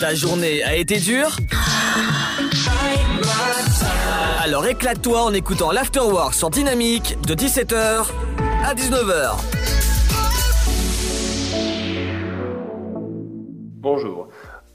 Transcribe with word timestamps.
Ta 0.00 0.14
journée 0.14 0.62
a 0.62 0.76
été 0.76 0.98
dure 0.98 1.36
Alors 4.42 4.66
éclate-toi 4.66 5.22
en 5.22 5.32
écoutant 5.32 5.72
l'Afterwork 5.72 6.34
sur 6.34 6.50
Dynamique 6.50 7.16
de 7.26 7.34
17h 7.34 8.06
à 8.64 8.74
19h. 8.74 9.36
Bonjour. 13.80 14.28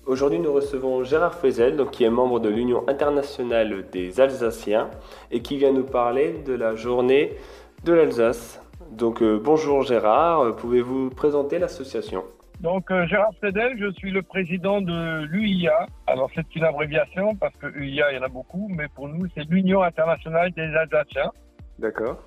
Aujourd'hui, 0.05 0.39
nous 0.39 0.51
recevons 0.51 1.03
Gérard 1.03 1.35
Fezel, 1.35 1.85
qui 1.91 2.03
est 2.03 2.09
membre 2.09 2.39
de 2.39 2.49
l'Union 2.49 2.83
internationale 2.89 3.85
des 3.91 4.19
Alsaciens 4.19 4.89
et 5.31 5.41
qui 5.41 5.57
vient 5.57 5.71
nous 5.71 5.85
parler 5.85 6.43
de 6.45 6.53
la 6.53 6.75
journée 6.75 7.37
de 7.85 7.93
l'Alsace. 7.93 8.59
Donc, 8.91 9.21
euh, 9.21 9.39
bonjour 9.41 9.83
Gérard, 9.83 10.55
pouvez-vous 10.57 11.09
présenter 11.11 11.59
l'association? 11.59 12.23
Donc 12.63 12.89
euh, 12.91 13.05
Gérard 13.07 13.33
Fedel, 13.41 13.77
je 13.77 13.91
suis 13.91 14.09
le 14.09 14.21
président 14.21 14.79
de 14.81 15.25
l'UIA. 15.25 15.85
Alors 16.07 16.29
c'est 16.33 16.55
une 16.55 16.63
abréviation 16.63 17.35
parce 17.35 17.53
que 17.57 17.67
UIA 17.67 18.13
il 18.13 18.15
y 18.15 18.19
en 18.19 18.23
a 18.23 18.29
beaucoup, 18.29 18.69
mais 18.69 18.87
pour 18.95 19.09
nous 19.09 19.27
c'est 19.35 19.43
l'Union 19.49 19.83
internationale 19.83 20.49
des 20.53 20.73
Alsaciens. 20.73 21.29
D'accord. 21.77 22.23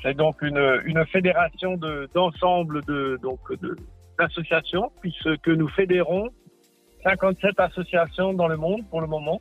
C'est 0.00 0.14
donc 0.14 0.42
une, 0.42 0.80
une 0.84 1.04
fédération 1.06 1.76
de- 1.76 2.08
d'ensemble 2.14 2.84
de, 2.84 3.18
de 3.20 3.76
d'associations 4.16 4.92
puisque 5.00 5.48
nous 5.48 5.68
fédérons 5.70 6.28
57 7.02 7.58
associations 7.58 8.34
dans 8.34 8.46
le 8.46 8.56
monde 8.56 8.88
pour 8.88 9.00
le 9.00 9.08
moment, 9.08 9.40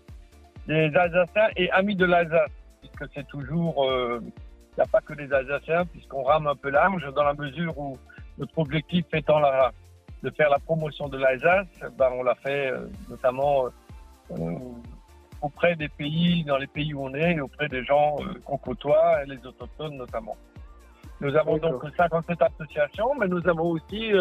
des 0.67 0.91
Alsaciens 0.95 1.49
et 1.57 1.69
amis 1.71 1.95
de 1.95 2.05
l'Alsace, 2.05 2.49
puisque 2.81 3.11
c'est 3.13 3.27
toujours 3.27 3.87
euh, 3.87 4.19
il 4.23 4.75
n'y 4.79 4.83
a 4.83 4.87
pas 4.91 5.01
que 5.01 5.13
des 5.13 5.31
Alsaciens 5.31 5.85
puisqu'on 5.85 6.23
rame 6.23 6.47
un 6.47 6.55
peu 6.55 6.71
large 6.71 7.05
dans 7.13 7.23
la 7.23 7.35
mesure 7.35 7.77
où 7.77 7.95
notre 8.39 8.57
objectif 8.57 9.05
étant 9.13 9.37
la, 9.39 9.71
de 10.23 10.29
faire 10.31 10.49
la 10.49 10.59
promotion 10.59 11.07
de 11.09 11.17
l'Alsace, 11.17 11.67
ben 11.97 12.09
on 12.13 12.23
l'a 12.23 12.35
fait 12.35 12.71
euh, 12.71 12.87
notamment 13.09 13.65
euh, 13.65 13.69
euh, 14.31 14.55
auprès 15.41 15.75
des 15.75 15.89
pays, 15.89 16.43
dans 16.43 16.57
les 16.57 16.67
pays 16.67 16.93
où 16.93 17.03
on 17.03 17.13
est, 17.13 17.35
et 17.35 17.41
auprès 17.41 17.69
des 17.69 17.83
gens 17.83 18.17
qu'on 18.45 18.57
côtoie, 18.57 19.23
et 19.23 19.27
les 19.27 19.45
autochtones 19.45 19.97
notamment. 19.97 20.35
Nous 21.21 21.35
avons 21.35 21.57
donc 21.57 21.83
57 21.95 22.41
associations, 22.41 23.15
mais 23.19 23.27
nous 23.27 23.47
avons 23.47 23.71
aussi 23.71 24.13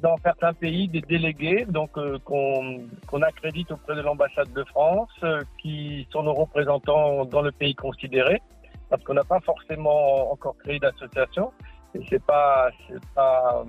dans 0.00 0.16
certains 0.18 0.52
pays 0.52 0.88
des 0.88 1.00
délégués 1.00 1.64
donc 1.68 1.96
euh, 1.98 2.18
qu'on 2.24 3.22
accrédite 3.22 3.70
auprès 3.72 3.96
de 3.96 4.00
l'ambassade 4.00 4.52
de 4.52 4.64
France, 4.64 5.10
euh, 5.22 5.40
qui 5.60 6.06
sont 6.10 6.22
nos 6.22 6.34
représentants 6.34 7.24
dans 7.24 7.42
le 7.42 7.52
pays 7.52 7.74
considéré, 7.74 8.40
parce 8.88 9.02
qu'on 9.02 9.14
n'a 9.14 9.24
pas 9.24 9.40
forcément 9.40 10.32
encore 10.32 10.56
créé 10.58 10.78
d'association, 10.78 11.52
et 11.94 12.00
c'est 12.08 12.22
pas 12.24 12.70
pas 13.14 13.64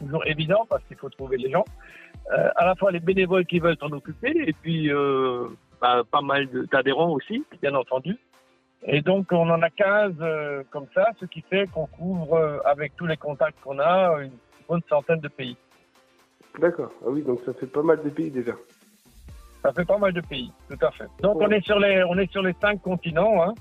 toujours 0.00 0.26
évident 0.26 0.66
parce 0.68 0.82
qu'il 0.84 0.96
faut 0.96 1.08
trouver 1.08 1.36
les 1.36 1.50
gens. 1.50 1.64
Euh, 2.32 2.48
à 2.56 2.64
la 2.64 2.74
fois 2.74 2.90
les 2.90 3.00
bénévoles 3.00 3.46
qui 3.46 3.60
veulent 3.60 3.76
s'en 3.78 3.90
occuper 3.92 4.32
et 4.34 4.52
puis 4.52 4.92
euh, 4.92 5.48
bah, 5.80 6.02
pas 6.10 6.20
mal 6.20 6.48
d'adhérents 6.70 7.10
aussi, 7.10 7.44
bien 7.62 7.74
entendu. 7.74 8.16
Et 8.86 9.02
donc 9.02 9.26
on 9.32 9.48
en 9.50 9.62
a 9.62 9.70
15 9.70 10.14
euh, 10.20 10.62
comme 10.70 10.86
ça, 10.94 11.08
ce 11.20 11.26
qui 11.26 11.42
fait 11.42 11.70
qu'on 11.70 11.86
couvre 11.86 12.62
avec 12.64 12.96
tous 12.96 13.06
les 13.06 13.16
contacts 13.16 13.60
qu'on 13.60 13.78
a 13.78 14.22
une 14.22 14.32
bonne 14.68 14.82
centaine 14.88 15.20
de 15.20 15.28
pays. 15.28 15.56
D'accord. 16.58 16.90
Ah 17.02 17.08
oui, 17.08 17.22
donc 17.22 17.40
ça 17.44 17.52
fait 17.52 17.66
pas 17.66 17.82
mal 17.82 18.02
de 18.02 18.10
pays 18.10 18.30
déjà. 18.30 18.52
Ça 19.62 19.72
fait 19.72 19.84
pas 19.84 19.98
mal 19.98 20.12
de 20.12 20.22
pays, 20.22 20.50
tout 20.68 20.86
à 20.86 20.90
fait. 20.90 21.06
Donc 21.22 21.36
on 21.36 21.50
est 21.50 21.64
sur 21.64 21.78
les 21.78 22.02
on 22.04 22.16
est 22.16 22.30
sur 22.30 22.42
les 22.42 22.54
cinq 22.60 22.80
continents. 22.82 23.42
Hein. 23.42 23.54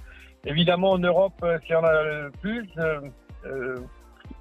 Évidemment 0.45 0.91
en 0.91 0.99
Europe, 0.99 1.45
s'il 1.63 1.71
y 1.71 1.75
en 1.75 1.83
a 1.83 2.03
le 2.03 2.31
plus, 2.41 2.69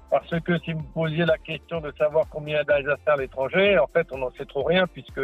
parce 0.09 0.39
que 0.41 0.57
si 0.59 0.73
vous 0.73 0.83
posiez 0.93 1.25
la 1.25 1.37
question 1.37 1.81
de 1.81 1.91
savoir 1.97 2.25
combien 2.29 2.63
d'Alsaciens 2.63 3.13
à 3.13 3.17
l'étranger, 3.17 3.77
en 3.77 3.87
fait 3.87 4.07
on 4.11 4.17
n'en 4.17 4.31
sait 4.31 4.45
trop 4.45 4.63
rien 4.63 4.87
puisque 4.87 5.21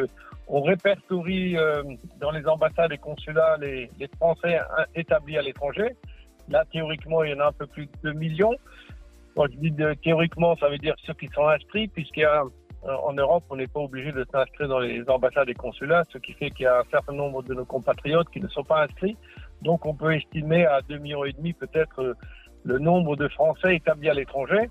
on 0.47 0.61
répertorie 0.61 1.57
euh, 1.57 1.83
dans 2.19 2.31
les 2.31 2.45
ambassades 2.47 2.91
et 2.91 2.97
consulats 2.97 3.57
les, 3.57 3.89
Français 4.17 4.59
établis 4.93 5.37
à 5.37 5.41
l'étranger. 5.41 5.95
Là 6.49 6.63
théoriquement 6.71 7.23
il 7.23 7.31
y 7.31 7.33
en 7.33 7.39
a 7.39 7.47
un 7.47 7.51
peu 7.51 7.67
plus 7.67 7.85
de 7.85 8.11
2 8.11 8.13
millions. 8.13 8.55
Quand 9.35 9.47
je 9.51 9.57
dis 9.57 9.73
théoriquement, 10.01 10.55
ça 10.57 10.69
veut 10.69 10.77
dire 10.77 10.95
ceux 11.05 11.13
qui 11.13 11.27
sont 11.27 11.47
inscrits 11.47 11.87
puisqu'il 11.87 12.23
euh, 12.25 13.11
Europe, 13.17 13.43
on 13.49 13.55
n'est 13.55 13.67
pas 13.67 13.79
obligé 13.79 14.11
de 14.11 14.25
s'inscrire 14.31 14.67
dans 14.67 14.79
les 14.79 15.03
ambassades 15.09 15.49
et 15.49 15.53
consulats, 15.53 16.03
ce 16.11 16.17
qui 16.19 16.33
fait 16.33 16.51
qu'il 16.51 16.63
y 16.63 16.67
a 16.67 16.79
un 16.79 16.89
certain 16.91 17.13
nombre 17.13 17.43
de 17.43 17.53
nos 17.53 17.65
compatriotes 17.65 18.29
qui 18.29 18.39
ne 18.39 18.47
sont 18.47 18.63
pas 18.63 18.83
inscrits. 18.83 19.17
Donc, 19.61 19.85
on 19.85 19.93
peut 19.93 20.15
estimer 20.15 20.65
à 20.65 20.81
2 20.81 20.97
millions 20.99 21.25
et 21.25 21.33
demi 21.33 21.53
peut-être 21.53 22.01
euh, 22.01 22.13
le 22.63 22.79
nombre 22.79 23.15
de 23.15 23.27
Français 23.29 23.75
établis 23.75 24.09
à 24.09 24.13
l'étranger. 24.13 24.69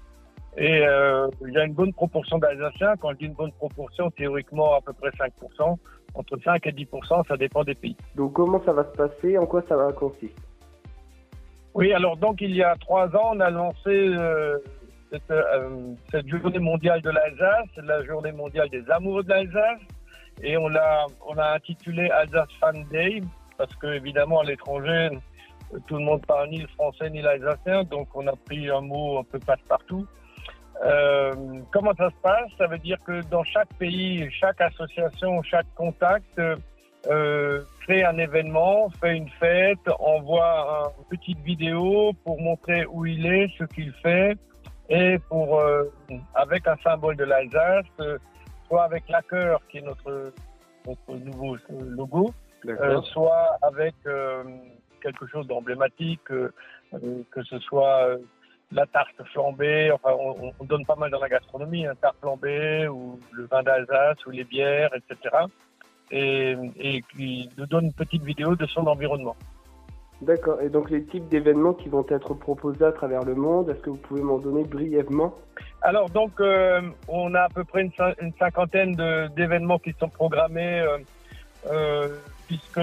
Et 0.56 0.86
euh, 0.86 1.28
il 1.46 1.52
y 1.52 1.58
a 1.58 1.64
une 1.64 1.72
bonne 1.72 1.92
proportion 1.92 2.38
d'Alsaciens. 2.38 2.94
Quand 3.00 3.10
je 3.12 3.16
dis 3.16 3.24
une 3.26 3.34
bonne 3.34 3.52
proportion, 3.52 4.10
théoriquement 4.10 4.74
à 4.74 4.80
peu 4.80 4.92
près 4.92 5.10
5%. 5.10 5.76
Entre 6.16 6.38
5 6.44 6.66
et 6.68 6.72
10%, 6.72 7.26
ça 7.26 7.36
dépend 7.36 7.64
des 7.64 7.74
pays. 7.74 7.96
Donc, 8.14 8.34
comment 8.34 8.62
ça 8.64 8.72
va 8.72 8.84
se 8.84 8.96
passer? 8.96 9.36
En 9.36 9.46
quoi 9.46 9.62
ça 9.68 9.76
va 9.76 9.92
consister 9.92 10.32
Oui, 11.74 11.92
alors 11.92 12.16
donc 12.16 12.40
il 12.40 12.54
y 12.54 12.62
a 12.62 12.76
trois 12.76 13.06
ans, 13.16 13.32
on 13.32 13.40
a 13.40 13.50
lancé 13.50 13.88
euh, 13.88 14.58
cette, 15.10 15.28
euh, 15.32 15.92
cette 16.12 16.28
journée 16.28 16.60
mondiale 16.60 17.02
de 17.02 17.10
l'Alsace, 17.10 17.66
la 17.82 18.04
journée 18.04 18.30
mondiale 18.30 18.68
des 18.70 18.88
amoureux 18.92 19.24
de 19.24 19.30
l'Alsace, 19.30 19.80
et 20.40 20.56
on 20.56 20.68
l'a 20.68 21.06
on 21.26 21.36
a 21.36 21.54
intitulé 21.54 22.08
Alsace 22.10 22.52
Fan 22.60 22.84
Day 22.92 23.20
parce 23.58 23.74
que 23.74 23.88
évidemment 23.88 24.40
à 24.40 24.44
l'étranger 24.44 25.10
tout 25.86 25.96
le 25.96 26.04
monde 26.04 26.24
parle 26.26 26.50
ni 26.50 26.58
le 26.58 26.68
français 26.68 27.10
ni 27.10 27.22
l'alsacien, 27.22 27.84
donc 27.84 28.08
on 28.14 28.26
a 28.26 28.36
pris 28.36 28.68
un 28.70 28.80
mot 28.80 29.18
un 29.18 29.24
peu 29.24 29.38
passe-partout. 29.38 30.06
Euh, 30.84 31.32
comment 31.72 31.94
ça 31.96 32.10
se 32.10 32.16
passe? 32.22 32.50
Ça 32.58 32.66
veut 32.66 32.78
dire 32.78 32.98
que 33.06 33.22
dans 33.30 33.44
chaque 33.44 33.72
pays, 33.78 34.28
chaque 34.30 34.60
association, 34.60 35.42
chaque 35.42 35.66
contact 35.74 36.38
euh, 37.06 37.62
crée 37.82 38.04
un 38.04 38.18
événement, 38.18 38.90
fait 39.00 39.16
une 39.16 39.28
fête, 39.40 39.78
envoie 39.98 40.92
une 40.98 41.18
petite 41.18 41.40
vidéo 41.40 42.12
pour 42.24 42.40
montrer 42.40 42.84
où 42.86 43.06
il 43.06 43.24
est, 43.26 43.48
ce 43.58 43.64
qu'il 43.64 43.92
fait, 44.02 44.36
et 44.90 45.18
pour 45.30 45.58
euh, 45.58 45.84
avec 46.34 46.66
un 46.66 46.76
symbole 46.84 47.16
de 47.16 47.24
l'Alsace, 47.24 47.86
soit 48.68 48.84
avec 48.84 49.08
la 49.08 49.22
cœur 49.22 49.62
qui 49.70 49.78
est 49.78 49.82
notre, 49.82 50.32
notre 50.86 51.14
nouveau 51.14 51.56
logo, 51.80 52.34
soit 53.04 53.56
avec 53.62 53.94
quelque 55.02 55.26
chose 55.26 55.46
d'emblématique, 55.46 56.24
que 56.24 57.42
ce 57.42 57.58
soit 57.60 58.18
la 58.74 58.86
tarte 58.86 59.20
flambée, 59.32 59.90
enfin 59.92 60.10
on, 60.18 60.52
on 60.58 60.64
donne 60.64 60.84
pas 60.84 60.96
mal 60.96 61.10
dans 61.10 61.20
la 61.20 61.28
gastronomie, 61.28 61.86
un 61.86 61.94
tarte 61.94 62.16
flambée 62.20 62.88
ou 62.88 63.18
le 63.32 63.46
vin 63.46 63.62
d'Alsace 63.62 64.24
ou 64.26 64.30
les 64.30 64.44
bières, 64.44 64.90
etc. 64.94 65.36
Et, 66.10 66.56
et 66.78 67.02
qui 67.10 67.48
nous 67.56 67.66
donne 67.66 67.86
une 67.86 67.92
petite 67.92 68.24
vidéo 68.24 68.54
de 68.56 68.66
son 68.66 68.86
environnement. 68.86 69.36
D'accord. 70.20 70.60
Et 70.60 70.68
donc, 70.68 70.90
les 70.90 71.04
types 71.04 71.28
d'événements 71.28 71.74
qui 71.74 71.88
vont 71.88 72.06
être 72.08 72.34
proposés 72.34 72.84
à 72.84 72.92
travers 72.92 73.24
le 73.24 73.34
monde, 73.34 73.68
est-ce 73.70 73.80
que 73.80 73.90
vous 73.90 73.96
pouvez 73.96 74.22
m'en 74.22 74.38
donner 74.38 74.64
brièvement? 74.64 75.34
Alors 75.82 76.08
donc 76.10 76.40
euh, 76.40 76.80
on 77.08 77.34
a 77.34 77.42
à 77.42 77.48
peu 77.48 77.64
près 77.64 77.82
une, 77.82 77.90
cin- 77.90 78.14
une 78.20 78.32
cinquantaine 78.38 78.94
d'événements 79.36 79.78
qui 79.78 79.92
sont 80.00 80.08
programmés 80.08 80.80
euh, 80.80 80.98
euh, 81.70 82.08
puisque 82.46 82.80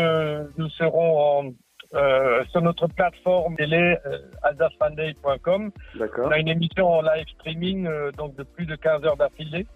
nous 0.58 0.70
serons 0.70 1.12
en, 1.20 1.52
euh, 1.94 2.44
sur 2.52 2.62
notre 2.62 2.88
plateforme 2.88 3.56
télé 3.56 3.98
euh, 4.06 4.20
alsacefanday.com. 4.44 5.72
D'accord. 5.96 6.28
On 6.28 6.32
a 6.32 6.38
une 6.38 6.48
émission 6.48 6.88
en 6.88 7.02
live 7.02 7.28
streaming 7.40 7.86
euh, 7.86 8.12
donc 8.12 8.36
de 8.36 8.44
plus 8.44 8.66
de 8.66 8.76
15 8.76 9.04
heures 9.04 9.18
d'affilée. 9.18 9.68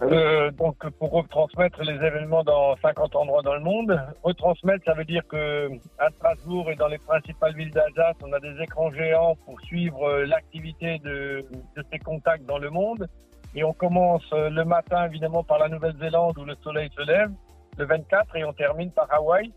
Ah 0.00 0.06
oui. 0.06 0.16
Euh, 0.16 0.50
donc 0.52 0.76
pour 0.98 1.10
retransmettre 1.10 1.82
les 1.82 1.94
événements 1.94 2.44
dans 2.44 2.76
50 2.76 3.16
endroits 3.16 3.42
dans 3.42 3.54
le 3.54 3.60
monde. 3.60 4.00
Retransmettre, 4.22 4.84
ça 4.84 4.94
veut 4.94 5.04
dire 5.04 5.26
que 5.26 5.70
à 5.98 6.10
Strasbourg 6.10 6.70
et 6.70 6.76
dans 6.76 6.88
les 6.88 6.98
principales 6.98 7.54
villes 7.54 7.72
d'Alsace, 7.72 8.16
on 8.22 8.32
a 8.32 8.40
des 8.40 8.60
écrans 8.62 8.92
géants 8.92 9.36
pour 9.44 9.60
suivre 9.62 10.22
l'activité 10.22 10.98
de, 11.00 11.44
de 11.76 11.84
ces 11.92 11.98
contacts 11.98 12.46
dans 12.46 12.58
le 12.58 12.70
monde. 12.70 13.08
Et 13.54 13.64
on 13.64 13.72
commence 13.72 14.28
le 14.32 14.64
matin 14.64 15.04
évidemment 15.06 15.44
par 15.44 15.58
la 15.58 15.68
Nouvelle-Zélande 15.68 16.38
où 16.38 16.44
le 16.44 16.54
soleil 16.62 16.88
se 16.96 17.02
lève, 17.02 17.30
le 17.76 17.84
24, 17.84 18.36
et 18.36 18.44
on 18.44 18.52
termine 18.52 18.90
par 18.90 19.12
Hawaï. 19.12 19.52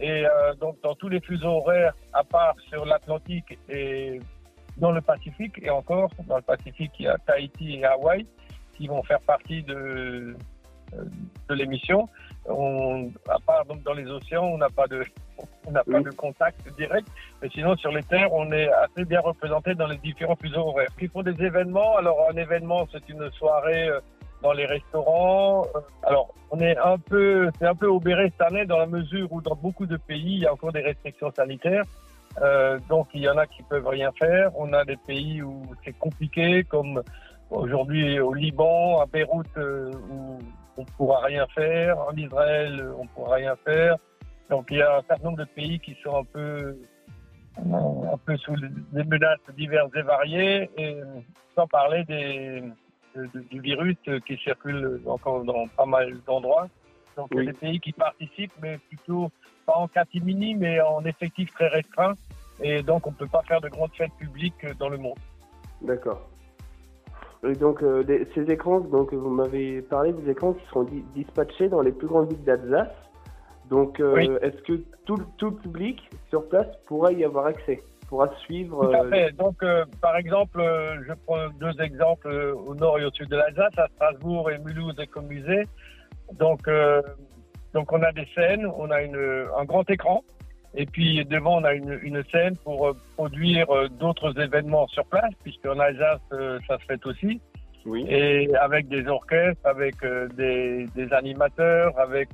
Et 0.00 0.26
euh, 0.26 0.54
donc 0.54 0.80
dans 0.82 0.94
tous 0.94 1.08
les 1.08 1.20
fuseaux 1.20 1.58
horaires, 1.58 1.94
à 2.12 2.24
part 2.24 2.54
sur 2.68 2.84
l'Atlantique 2.84 3.58
et 3.68 4.20
dans 4.76 4.90
le 4.90 5.00
Pacifique, 5.00 5.60
et 5.62 5.70
encore 5.70 6.10
dans 6.26 6.36
le 6.36 6.42
Pacifique, 6.42 6.92
il 6.98 7.04
y 7.04 7.08
a 7.08 7.16
Tahiti 7.26 7.76
et 7.76 7.84
Hawaï 7.84 8.26
qui 8.76 8.88
vont 8.88 9.02
faire 9.04 9.20
partie 9.20 9.62
de, 9.62 10.36
euh, 10.94 11.04
de 11.48 11.54
l'émission. 11.54 12.08
On, 12.46 13.10
à 13.28 13.38
part 13.46 13.64
donc 13.66 13.82
dans 13.84 13.94
les 13.94 14.06
océans, 14.06 14.44
on 14.46 14.58
n'a 14.58 14.68
pas 14.68 14.86
de, 14.88 15.02
on 15.66 15.70
n'a 15.70 15.84
pas 15.84 15.98
Oui. 15.98 16.04
de 16.04 16.10
contact 16.10 16.60
direct. 16.76 17.06
Mais 17.40 17.48
sinon, 17.50 17.76
sur 17.76 17.90
les 17.92 18.02
terres, 18.02 18.32
on 18.32 18.50
est 18.52 18.68
assez 18.68 19.04
bien 19.04 19.20
représenté 19.20 19.74
dans 19.74 19.86
les 19.86 19.96
différents 19.98 20.36
fuseaux 20.36 20.66
horaires. 20.68 20.88
Ils 21.00 21.08
font 21.08 21.22
des 21.22 21.40
événements. 21.42 21.96
Alors, 21.96 22.18
un 22.30 22.36
événement, 22.36 22.86
c'est 22.92 23.08
une 23.08 23.30
soirée 23.30 23.88
euh, 23.88 24.00
dans 24.44 24.52
les 24.52 24.66
restaurants. 24.66 25.66
Euh, 25.74 25.80
Alors, 26.04 26.32
on 26.50 26.60
est 26.60 26.76
un 26.76 26.98
peu, 26.98 27.50
c'est 27.58 27.66
un 27.66 27.74
peu 27.74 27.86
obéré 27.86 28.30
cette 28.30 28.46
année 28.52 28.66
dans 28.66 28.78
la 28.78 28.86
mesure 28.86 29.32
où 29.32 29.40
dans 29.40 29.56
beaucoup 29.56 29.86
de 29.86 29.96
pays, 29.96 30.34
il 30.36 30.42
y 30.42 30.46
a 30.46 30.52
encore 30.52 30.72
des 30.72 30.82
restrictions 30.82 31.32
sanitaires. 31.34 31.84
Euh, 32.42 32.78
donc, 32.88 33.08
il 33.14 33.22
y 33.22 33.28
en 33.28 33.38
a 33.38 33.46
qui 33.46 33.62
peuvent 33.62 33.88
rien 33.88 34.12
faire. 34.12 34.50
On 34.56 34.72
a 34.72 34.84
des 34.84 34.98
pays 34.98 35.42
où 35.42 35.62
c'est 35.84 35.98
compliqué, 35.98 36.62
comme 36.64 37.02
aujourd'hui 37.50 38.20
au 38.20 38.34
Liban, 38.34 39.00
à 39.00 39.06
Beyrouth, 39.06 39.46
euh, 39.56 39.90
où 40.10 40.38
on 40.76 40.84
pourra 40.96 41.20
rien 41.20 41.46
faire. 41.54 41.98
En 41.98 42.14
Israël, 42.14 42.86
on 42.98 43.06
pourra 43.06 43.36
rien 43.36 43.56
faire. 43.64 43.96
Donc 44.50 44.66
il 44.70 44.78
y 44.78 44.82
a 44.82 44.98
un 44.98 45.02
certain 45.08 45.24
nombre 45.24 45.38
de 45.38 45.44
pays 45.44 45.78
qui 45.80 45.96
sont 46.02 46.16
un 46.16 46.24
peu, 46.24 46.76
un 47.56 48.18
peu 48.26 48.36
sous 48.36 48.56
des 48.56 49.04
menaces 49.04 49.38
diverses 49.56 49.90
et 49.96 50.02
variées, 50.02 50.70
et 50.76 50.96
sans 51.54 51.66
parler 51.66 52.04
des, 52.04 52.62
du 53.50 53.60
virus 53.60 53.96
qui 54.26 54.36
circule 54.38 55.00
encore 55.06 55.44
dans 55.44 55.66
pas 55.68 55.86
mal 55.86 56.16
d'endroits. 56.26 56.68
Donc 57.16 57.28
il 57.32 57.38
y 57.38 57.40
a 57.48 57.52
des 57.52 57.58
pays 57.58 57.80
qui 57.80 57.92
participent, 57.92 58.52
mais 58.60 58.78
plutôt 58.88 59.30
pas 59.66 59.76
en 59.76 59.88
catimini, 59.88 60.54
mais 60.54 60.80
en 60.80 61.04
effectif 61.04 61.52
très 61.52 61.68
restreint. 61.68 62.14
Et 62.62 62.82
donc 62.82 63.06
on 63.06 63.10
ne 63.10 63.16
peut 63.16 63.26
pas 63.26 63.42
faire 63.42 63.60
de 63.60 63.68
grandes 63.68 63.92
fêtes 63.94 64.12
publiques 64.18 64.66
dans 64.78 64.88
le 64.88 64.98
monde. 64.98 65.18
D'accord. 65.82 66.28
Et 67.46 67.54
donc 67.54 67.82
euh, 67.82 68.04
ces 68.34 68.50
écrans, 68.50 68.80
donc 68.80 69.12
vous 69.12 69.30
m'avez 69.30 69.82
parlé 69.82 70.12
des 70.12 70.30
écrans 70.30 70.54
qui 70.54 70.66
seront 70.66 70.86
dispatchés 71.14 71.68
dans 71.68 71.82
les 71.82 71.92
plus 71.92 72.06
grandes 72.06 72.32
villes 72.32 72.44
d'Alsace. 72.44 72.88
Donc 73.68 74.00
euh, 74.00 74.38
est-ce 74.40 74.62
que 74.62 74.82
tout, 75.04 75.20
tout, 75.36 75.50
le 75.50 75.56
public 75.56 76.08
sur 76.30 76.48
place 76.48 76.68
pourra 76.86 77.12
y 77.12 77.24
avoir 77.24 77.46
accès? 77.46 77.82
Pourra 78.14 78.36
suivre 78.38 78.86
Tout 78.86 78.96
à 78.96 79.04
euh, 79.04 79.10
fait. 79.10 79.32
Donc 79.36 79.64
par 80.00 80.16
exemple, 80.16 80.62
je 81.06 81.12
prends 81.26 81.48
deux 81.60 81.80
exemples 81.80 82.28
au 82.66 82.74
nord 82.74 82.98
et 82.98 83.04
au 83.04 83.10
sud 83.10 83.28
de 83.28 83.36
l'Alsace, 83.36 83.78
à 83.78 83.88
Strasbourg 83.94 84.50
et 84.50 84.58
Mulhouse 84.58 84.98
Écomusée. 84.98 85.64
Donc 86.32 86.68
donc 87.72 87.92
on 87.92 88.02
a 88.02 88.12
des 88.12 88.26
scènes, 88.34 88.66
on 88.66 88.90
a 88.90 89.02
une, 89.02 89.46
un 89.56 89.64
grand 89.64 89.88
écran 89.90 90.22
et 90.76 90.86
puis 90.86 91.24
devant, 91.24 91.60
on 91.60 91.64
a 91.64 91.72
une, 91.72 91.98
une 92.02 92.22
scène 92.32 92.56
pour 92.56 92.88
euh, 92.88 92.92
produire 93.16 93.70
euh, 93.70 93.88
d'autres 93.88 94.38
événements 94.40 94.88
sur 94.88 95.04
place, 95.06 95.32
puisqu'en 95.42 95.78
Alsace, 95.78 96.20
euh, 96.32 96.58
ça 96.66 96.78
se 96.78 96.84
fait 96.86 97.06
aussi. 97.06 97.40
Oui. 97.86 98.04
Et 98.08 98.54
avec 98.56 98.88
des 98.88 99.06
orchestres, 99.06 99.60
avec 99.64 99.94
des, 100.36 100.86
des, 100.96 101.12
animateurs, 101.12 101.92
avec, 101.98 102.30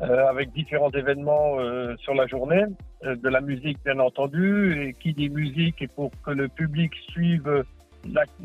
avec 0.00 0.52
différents 0.52 0.90
événements 0.90 1.56
sur 1.98 2.14
la 2.14 2.26
journée, 2.26 2.64
de 3.04 3.28
la 3.28 3.40
musique 3.40 3.78
bien 3.84 3.98
entendu. 3.98 4.80
Et 4.80 4.94
qui 4.94 5.12
dit 5.12 5.28
musique, 5.28 5.82
et 5.82 5.88
pour 5.88 6.10
que 6.24 6.30
le 6.30 6.48
public 6.48 6.92
suive 7.10 7.64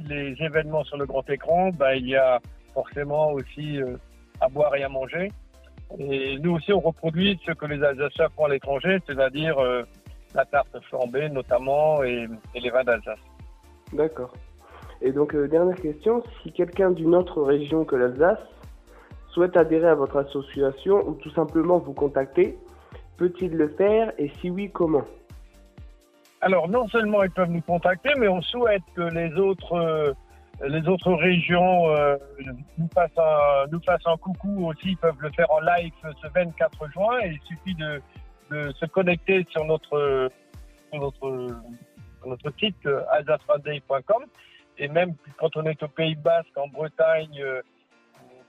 les 0.08 0.36
événements 0.40 0.84
sur 0.84 0.98
le 0.98 1.06
grand 1.06 1.28
écran, 1.30 1.70
bah, 1.70 1.96
il 1.96 2.08
y 2.08 2.16
a 2.16 2.40
forcément 2.74 3.32
aussi 3.32 3.80
à 4.42 4.50
boire 4.50 4.76
et 4.76 4.84
à 4.84 4.90
manger. 4.90 5.30
Et 6.00 6.38
nous 6.40 6.56
aussi, 6.56 6.74
on 6.74 6.80
reproduit 6.80 7.40
ce 7.46 7.52
que 7.52 7.66
les 7.66 7.82
Alsaciens 7.84 8.28
font 8.36 8.46
à 8.46 8.50
l'étranger, 8.50 9.00
c'est-à-dire 9.08 9.58
euh, 9.60 9.84
la 10.36 10.46
tarte 10.46 10.78
flambée 10.90 11.30
notamment 11.30 12.04
et, 12.04 12.28
les 12.56 12.70
vins 12.70 12.84
d'Alsace. 12.84 13.20
D'accord. 13.94 14.34
Et 15.02 15.12
donc, 15.12 15.34
euh, 15.34 15.48
dernière 15.48 15.80
question, 15.80 16.24
si 16.42 16.52
quelqu'un 16.52 16.92
d'une 16.92 17.16
autre 17.16 17.42
région 17.42 17.86
que 17.86 17.96
l'Alsace 17.96 18.40
souhaite 19.38 19.56
adhérer 19.56 19.90
à 19.90 19.94
votre 19.94 20.18
association 20.18 21.08
ou 21.08 21.14
tout 21.14 21.30
simplement 21.30 21.78
vous 21.78 21.94
contacter, 21.94 22.58
peut-il 23.18 23.52
le 23.52 23.70
faire 23.70 24.12
et 24.18 24.30
si 24.42 24.50
oui, 24.50 24.72
comment? 24.74 25.06
Alors, 26.42 26.68
non 26.68 26.88
seulement 26.88 27.22
ils 27.22 27.30
peuvent 27.30 27.52
nous 27.52 27.62
contacter, 27.62 28.10
mais 28.18 28.28
on 28.28 28.42
souhaite 28.42 28.84
que 28.96 29.02
les 29.02 29.32
autres... 29.36 29.74
Euh, 29.74 30.12
les 30.68 30.88
autres 30.88 31.14
régions 31.14 31.88
euh, 31.92 32.18
nous, 32.80 32.90
fassent 32.92 33.12
un, 33.16 33.68
nous 33.72 33.80
fassent 33.86 34.08
un 34.08 34.18
coucou 34.18 34.66
aussi, 34.66 34.90
ils 34.90 34.98
peuvent 34.98 35.22
le 35.22 35.30
faire 35.34 35.46
en 35.52 35.60
live 35.60 35.94
ce 36.20 36.28
24 36.34 36.92
juin. 36.94 37.20
Il 37.26 37.40
suffit 37.42 37.76
de, 37.76 38.02
se 38.72 38.86
connecter 38.88 39.46
sur 39.52 39.64
notre, 39.66 40.32
sur 40.90 41.00
notre, 41.00 41.62
notre 42.26 42.52
site 42.58 42.84
euh, 42.88 43.04
alsacefunday.com. 43.12 44.24
Et 44.80 44.88
même 44.88 45.14
quand 45.38 45.56
on 45.58 45.64
est 45.66 45.84
au 45.84 45.90
Pays 45.90 46.16
Basque, 46.16 46.58
en 46.58 46.70
Bretagne, 46.70 47.40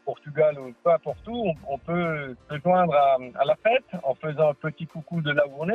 Portugal 0.08 0.58
ou 0.58 0.72
peu 0.82 0.90
importe 0.90 1.28
où, 1.28 1.52
on, 1.68 1.76
peut 1.76 2.34
se 2.48 2.58
joindre 2.60 2.94
à, 2.94 3.44
la 3.44 3.56
fête 3.56 3.84
en 4.02 4.14
faisant 4.14 4.48
un 4.48 4.54
petit 4.54 4.86
coucou 4.86 5.20
de 5.20 5.32
là 5.32 5.44
où 5.46 5.66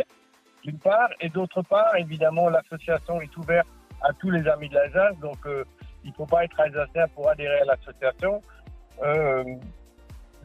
d'une 0.64 0.80
part. 0.80 1.10
Et 1.22 1.30
d'autre 1.30 1.62
part, 1.62 1.96
évidemment, 1.98 2.50
l'association 2.50 3.22
est 3.22 3.38
ouverte 3.38 3.68
à 4.02 4.12
tous 4.14 4.32
les 4.32 4.48
amis 4.48 4.70
de 4.70 4.74
l'Alsace. 4.74 5.16
Donc, 5.20 5.38
euh, 5.46 5.64
il 6.04 6.10
ne 6.10 6.16
faut 6.16 6.26
pas 6.26 6.46
être 6.46 6.60
alsacien 6.60 7.08
pour 7.10 7.30
adhérer 7.30 7.60
à 7.60 7.66
l'association. 7.66 8.42
Euh, 9.04 9.44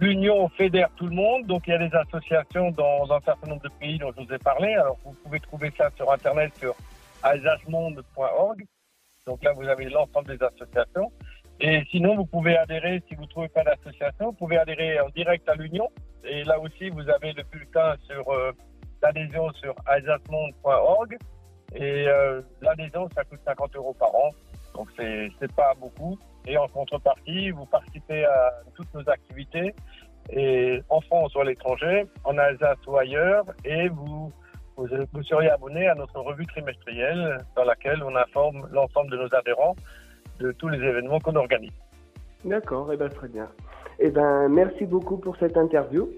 L'Union 0.00 0.49
fédère 0.50 0.91
tout 0.96 1.06
le 1.06 1.14
monde, 1.14 1.46
donc 1.46 1.67
il 1.67 1.70
y 1.70 1.73
a 1.73 1.79
des 1.79 1.94
associations 1.96 2.70
dans 2.70 3.11
un 3.11 3.20
certain 3.23 3.49
nombre 3.49 3.62
de 3.62 3.70
pays 3.81 3.99
dont 3.99 4.12
je 4.17 4.23
vous 4.23 4.32
ai 4.32 4.38
parlé. 4.38 4.75
Alors 4.75 4.96
vous 5.05 5.14
pouvez 5.25 5.41
trouver 5.41 5.73
ça 5.76 5.91
sur 5.96 6.12
internet 6.12 6.52
sur 6.58 6.76
alsacemonde.org. 7.23 8.64
Donc 9.26 9.43
là 9.43 9.52
vous 9.55 9.67
avez 9.67 9.88
l'ensemble 9.88 10.37
des 10.37 10.44
associations. 10.44 11.11
Et 11.60 11.82
sinon 11.90 12.16
vous 12.16 12.26
pouvez 12.26 12.56
adhérer 12.56 13.02
si 13.08 13.14
vous 13.14 13.22
ne 13.22 13.28
trouvez 13.28 13.49
pas 13.49 13.64
d'association, 13.64 14.26
vous 14.26 14.32
pouvez 14.32 14.58
adhérer 14.58 15.00
en 15.00 15.08
direct 15.08 15.49
à 15.49 15.55
l'Union. 15.55 15.88
Et 16.25 16.44
là 16.44 16.58
aussi 16.60 16.90
vous 16.90 17.08
avez 17.08 17.32
le 17.32 17.43
bulletin 17.44 17.96
sur 18.08 18.28
euh, 18.31 18.52
l'adhésion 19.02 19.50
sur 19.55 19.75
alsacemonde.org. 19.87 21.16
Et 21.75 22.06
euh, 22.08 22.40
l'adhésion 22.62 23.08
ça 23.14 23.25
coûte 23.25 23.40
50 23.44 23.76
euros 23.76 23.94
par 23.99 24.14
an. 24.14 24.31
Donc 24.75 24.88
c'est 24.96 25.52
pas 25.56 25.75
beaucoup. 25.81 26.19
Et 26.46 26.56
en 26.56 26.69
contrepartie, 26.69 27.50
vous 27.50 27.66
participez 27.66 28.25
à 28.25 28.52
toutes 28.75 28.93
nos 28.94 29.06
activités, 29.10 29.75
et 30.31 30.81
en 30.88 31.00
France 31.02 31.34
ou 31.34 31.40
à 31.40 31.44
l'étranger, 31.44 32.06
en 32.25 32.38
Alsace 32.38 32.78
ou 32.87 32.96
ailleurs, 32.96 33.44
et 33.64 33.88
vous, 33.88 34.32
vous, 34.76 35.22
seriez 35.25 35.50
abonné 35.50 35.88
à 35.88 35.94
notre 35.94 36.20
revue 36.20 36.46
trimestrielle 36.46 37.38
dans 37.56 37.64
laquelle 37.64 38.02
on 38.02 38.14
informe 38.14 38.66
l'ensemble 38.72 39.10
de 39.10 39.16
nos 39.16 39.34
adhérents 39.34 39.76
de 40.38 40.52
tous 40.52 40.69
les 40.69 40.79
événements 40.79 41.20
qu'on 41.20 41.37
organise. 41.37 41.73
D'accord, 42.44 42.90
et 42.90 42.94
eh 42.94 42.96
ben 42.96 43.08
très 43.08 43.29
bien. 43.29 43.49
Eh 43.99 44.11
ben 44.11 44.49
merci 44.49 44.85
beaucoup 44.87 45.17
pour 45.17 45.37
cette 45.37 45.56
interview. 45.56 46.08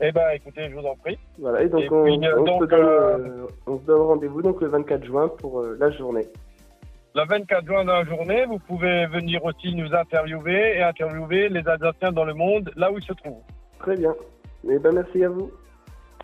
Eh 0.00 0.10
ben 0.10 0.30
écoutez, 0.34 0.68
je 0.68 0.74
vous 0.74 0.86
en 0.86 0.96
prie. 0.96 1.18
Voilà, 1.38 1.62
et 1.62 1.68
donc, 1.68 1.84
on, 1.90 2.06
se 2.06 2.64
donne, 2.66 2.80
euh, 2.80 3.46
on, 3.66 3.78
se 3.78 3.84
donne, 3.84 4.00
rendez-vous 4.00 4.42
donc 4.42 4.60
le 4.60 4.68
24 4.68 5.04
juin 5.04 5.28
pour 5.28 5.60
euh, 5.60 5.76
la 5.78 5.90
journée. 5.90 6.26
Le 7.14 7.24
24 7.28 7.64
juin 7.64 7.84
dans 7.84 7.92
la 7.92 8.04
journée, 8.04 8.44
vous 8.44 8.58
pouvez 8.58 9.06
venir 9.06 9.44
aussi 9.44 9.72
nous 9.72 9.94
interviewer 9.94 10.78
et 10.78 10.82
interviewer 10.82 11.48
les 11.48 11.66
Alsaciens 11.68 12.10
dans 12.10 12.24
le 12.24 12.34
monde, 12.34 12.72
là 12.74 12.90
où 12.90 12.98
ils 12.98 13.04
se 13.04 13.12
trouvent. 13.12 13.42
Très 13.78 13.96
bien. 13.96 14.14
Eh 14.68 14.78
ben, 14.80 14.92
merci 14.92 15.22
à 15.22 15.28
vous. 15.28 15.52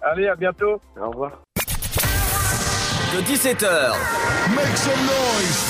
Allez, 0.03 0.27
à 0.27 0.35
bientôt. 0.35 0.81
Au 1.01 1.11
revoir. 1.11 1.43
De 3.15 3.23
17h. 3.23 3.93
Make 4.57 4.77
some 4.77 5.07
noise. 5.07 5.70